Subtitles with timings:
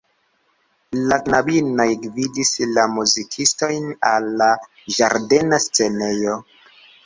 [1.11, 4.51] La knabinoj gvidis la muzikistojn al la
[4.99, 6.39] ĝardena scenejo.